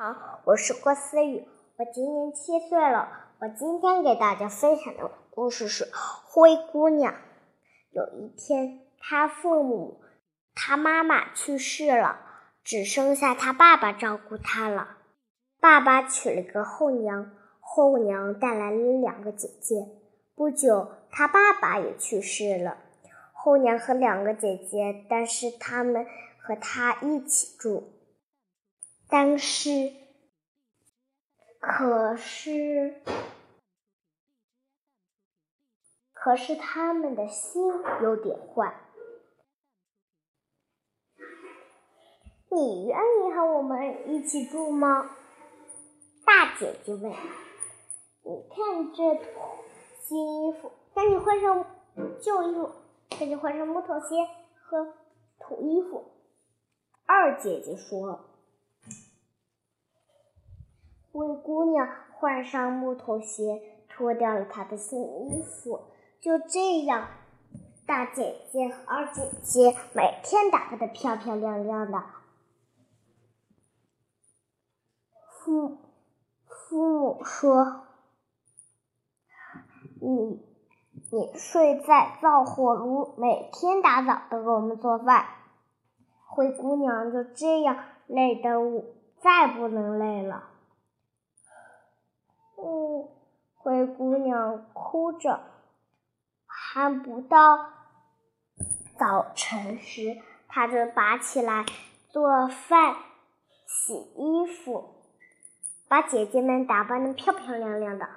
[0.00, 0.14] 好，
[0.44, 1.44] 我是郭思雨，
[1.76, 3.08] 我今年七岁了。
[3.40, 5.84] 我今天给大家分享的故事是
[6.24, 7.12] 《灰姑娘》。
[7.90, 10.00] 有一天，她父母、
[10.54, 12.20] 她妈妈去世了，
[12.62, 14.98] 只剩下她爸爸照顾她了。
[15.60, 19.74] 爸爸娶了个后娘，后娘带来了两个姐姐。
[20.36, 22.76] 不久，她爸爸也去世了，
[23.32, 26.06] 后娘和两个姐姐，但是他们
[26.40, 27.97] 和她一起住。
[29.10, 29.90] 但是，
[31.58, 33.00] 可是，
[36.12, 37.62] 可是他们的心
[38.02, 38.78] 有点坏。
[42.50, 45.16] 你愿意和我们一起住吗？
[46.26, 47.10] 大姐姐问。
[47.10, 49.24] 你看这
[50.02, 51.64] 新衣服，赶紧换上
[52.20, 52.72] 旧衣服，
[53.08, 54.16] 赶紧换上木头鞋
[54.60, 54.92] 和
[55.38, 56.04] 土衣服。
[57.06, 58.27] 二姐姐说。
[61.18, 65.80] 灰姑娘换上木头鞋，脱掉了她的新衣服。
[66.20, 67.08] 就这样，
[67.84, 72.00] 大姐姐和二姐姐每天打扮的漂漂亮亮的。
[75.40, 75.78] 父
[76.46, 77.82] 父母说
[80.00, 80.46] ：“你
[81.10, 85.26] 你睡在灶火炉，每天打扫都给我们做饭。”
[86.30, 88.50] 灰姑娘就这样累得
[89.20, 90.50] 再不能累了。
[92.60, 93.08] 嗯，
[93.54, 95.40] 灰姑娘哭着，
[96.44, 97.70] 还不到
[98.98, 100.16] 早晨时，
[100.48, 101.64] 她就拔起来
[102.08, 102.96] 做饭、
[103.64, 104.88] 洗衣服，
[105.88, 108.08] 把姐姐们打扮的漂漂亮亮的。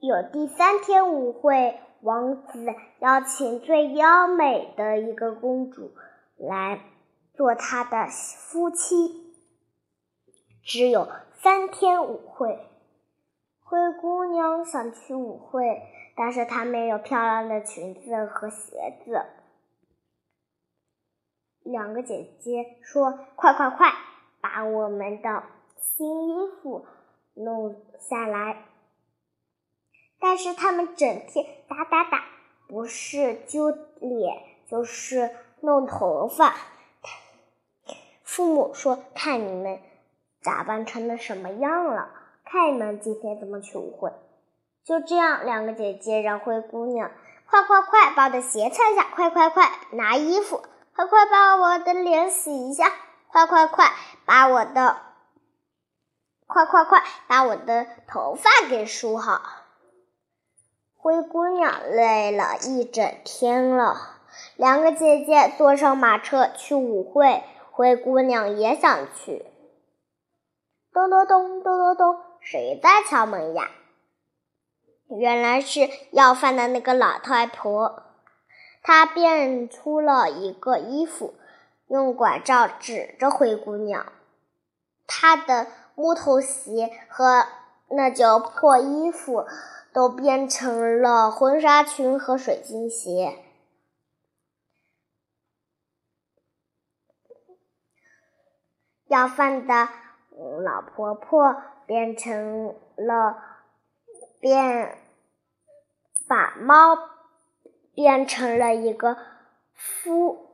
[0.00, 2.66] 有第三天舞会，王子
[3.00, 5.92] 邀请最优美的一个公主
[6.36, 6.80] 来
[7.32, 9.34] 做他的夫妻。
[10.62, 11.08] 只有
[11.42, 12.70] 三天舞会。
[13.74, 15.82] 灰姑娘想去舞会，
[16.14, 19.26] 但是她没有漂亮的裙子和鞋子。
[21.64, 23.92] 两个姐姐说：“快快快，
[24.40, 25.42] 把我们的
[25.76, 26.86] 新衣服
[27.34, 28.62] 弄下来！”
[30.20, 32.24] 但是他们整天打打打，
[32.68, 36.54] 不是揪脸，就是弄头发。
[38.22, 39.80] 父母说：“看你们
[40.44, 44.12] 打扮成了什么样了。”看你们今天怎么去舞会？
[44.84, 47.10] 就这样，两个姐姐让灰姑娘
[47.48, 50.62] 快快快把我的鞋穿下，快快快拿衣服，
[50.94, 52.92] 快快把我的脸洗一下，
[53.28, 53.90] 快快快
[54.26, 54.96] 把我的
[56.46, 59.40] 快快快把我的头发给梳好。
[60.96, 63.96] 灰姑娘累了一整天了，
[64.56, 69.46] 两个姐姐坐上马车去舞会，灰姑娘也想去。
[70.92, 72.20] 咚咚咚咚咚咚。
[72.44, 73.70] 谁在敲门呀？
[75.08, 78.02] 原来是要饭的那个老太婆。
[78.82, 81.34] 她变出了一个衣服，
[81.88, 84.12] 用拐杖指着灰姑娘。
[85.06, 87.46] 她的木头鞋和
[87.88, 89.46] 那件破衣服
[89.92, 93.38] 都变成了婚纱裙和水晶鞋。
[99.06, 99.88] 要饭的
[100.62, 101.56] 老婆婆。
[101.86, 103.36] 变成了
[104.40, 104.96] 变，
[106.26, 106.96] 把猫
[107.94, 109.18] 变成了一个
[109.74, 110.48] 夫，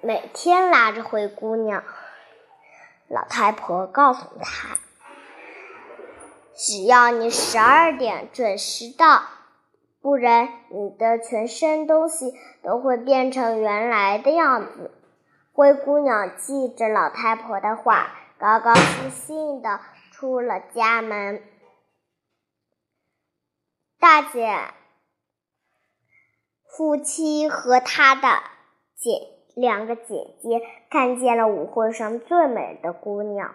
[0.00, 1.84] 每天拉着灰姑娘。
[3.06, 4.76] 老太婆告诉他
[6.56, 9.22] ：“只要你十二点准时到，
[10.00, 12.34] 不然你的全身东西
[12.64, 14.90] 都会变成原来的样子。”
[15.52, 18.18] 灰姑娘记着老太婆的话。
[18.38, 19.78] 高高兴兴的
[20.10, 21.40] 出了家门。
[24.00, 24.58] 大姐
[26.66, 28.42] 夫妻和他的
[28.96, 33.54] 姐两个姐姐看见了舞会上最美的姑娘。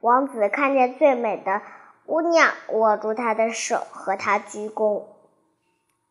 [0.00, 1.62] 王子看见最美的
[2.04, 5.06] 姑娘，握住她的手，和她鞠躬，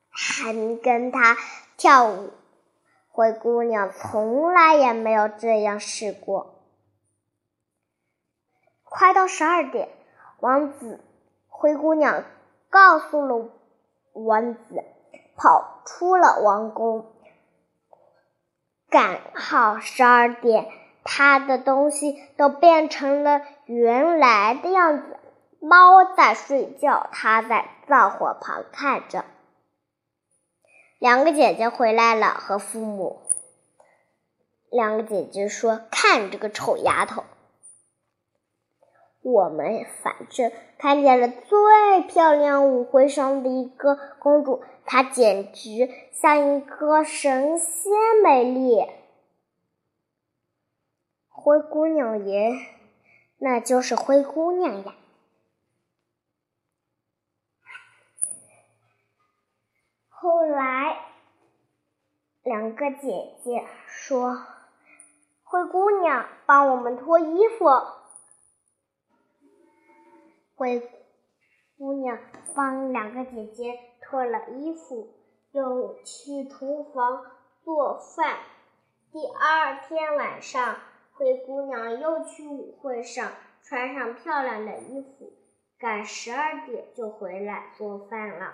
[0.10, 1.38] 还跟她
[1.78, 2.32] 跳舞。
[3.12, 6.62] 灰姑娘从来也没有这样试过。
[8.84, 9.90] 快到十二点，
[10.40, 11.00] 王子、
[11.48, 12.24] 灰姑娘
[12.70, 13.50] 告诉了
[14.14, 14.84] 王子，
[15.36, 17.12] 跑出了王宫。
[18.90, 20.68] 刚好十二点，
[21.04, 25.18] 他的东西都变成了原来的样子。
[25.60, 29.26] 猫在睡觉，他在灶火旁看着。
[31.02, 33.22] 两个姐姐回来了，和父母。
[34.70, 37.24] 两个姐姐说：“看这个丑丫头。”
[39.24, 47.92] 我们反正看见了最漂亮舞会上的一个公主，她简直像一个神仙
[48.24, 48.86] 美丽。
[51.30, 52.52] 灰姑娘也，
[53.40, 54.94] 那就是灰姑娘呀。
[60.22, 61.00] 后来，
[62.44, 64.38] 两个姐姐说
[65.42, 67.66] ：“灰姑娘，帮我们脱衣服。”
[70.54, 70.92] 灰
[71.76, 72.20] 姑娘
[72.54, 75.10] 帮两个姐姐脱了衣服，
[75.54, 77.26] 又去厨房
[77.64, 78.38] 做饭。
[79.12, 80.76] 第二天晚上，
[81.14, 83.32] 灰姑娘又去舞会上，
[83.64, 85.34] 穿上漂亮的衣服，
[85.80, 88.54] 赶十二点就回来做饭了。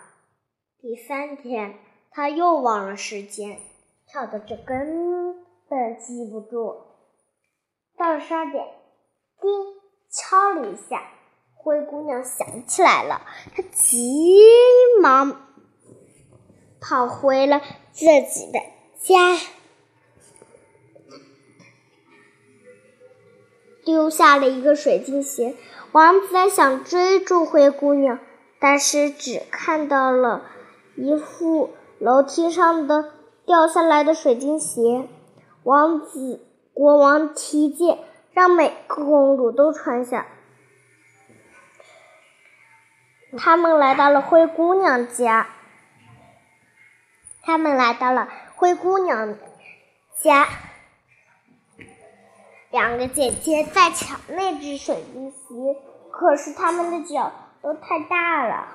[0.79, 1.79] 第三天，
[2.11, 3.59] 他又忘了时间，
[4.07, 6.83] 跳的这根本记不住。
[7.97, 8.63] 到了十二点，
[9.41, 9.51] 叮，
[10.09, 11.01] 敲了一下。
[11.55, 13.23] 灰姑娘想起来了，
[13.55, 14.39] 她急
[15.01, 15.47] 忙
[16.79, 17.59] 跑回了
[17.91, 18.59] 自己的
[19.01, 19.35] 家，
[23.83, 25.55] 丢下了一个水晶鞋。
[25.91, 28.19] 王子想追逐灰姑娘，
[28.59, 30.45] 但是只看到了
[30.97, 33.11] 一副楼梯上的
[33.45, 35.07] 掉下来的水晶鞋。
[35.63, 37.99] 王子国王提剑，
[38.31, 40.25] 让每个公主都穿下。
[43.37, 45.47] 他们来到了灰姑娘家。
[47.43, 49.35] 他们来到了灰姑娘
[50.21, 50.47] 家，
[52.71, 55.79] 两个姐姐在抢那只水晶鞋，
[56.11, 58.67] 可是他们的脚都太大了。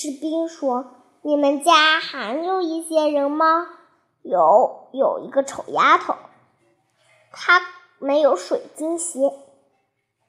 [0.00, 0.92] 士兵说
[1.22, 3.66] ：“你们家还有一些人吗
[4.22, 6.14] ？”“有，有一个丑丫头，
[7.32, 7.60] 她
[7.98, 9.32] 没有水晶鞋。”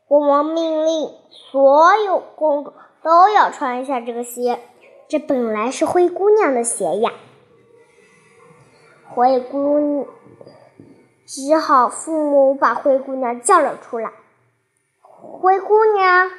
[0.09, 2.73] 国王命令所有公主
[3.03, 4.59] 都要穿一下这个鞋，
[5.07, 7.13] 这本来是灰姑娘的鞋呀。
[9.07, 10.07] 灰姑
[11.27, 14.13] 只好父母把灰姑娘叫了出来。
[14.99, 16.31] 灰姑娘，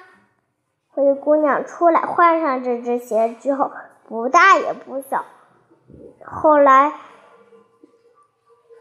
[1.00, 3.70] 灰姑娘出来换上这只鞋之后，
[4.06, 5.24] 不大也不小。
[6.24, 6.92] 后来，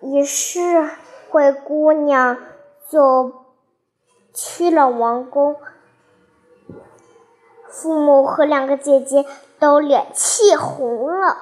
[0.02, 0.90] 于是
[1.30, 2.38] 灰姑娘
[2.88, 3.34] 就。
[4.32, 5.58] 去了王宫，
[7.68, 9.26] 父母和两个姐姐
[9.58, 11.36] 都脸气红了。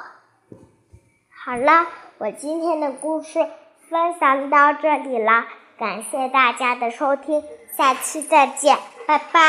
[1.29, 1.85] 好了，
[2.17, 3.45] 我今天的故事
[3.89, 5.43] 分享到这里了，
[5.77, 7.43] 感谢大家的收听，
[7.75, 9.47] 下期再见，拜拜。